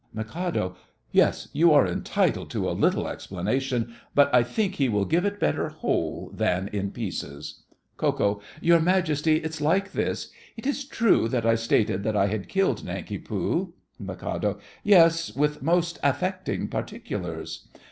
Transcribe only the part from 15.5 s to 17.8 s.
most affecting particulars.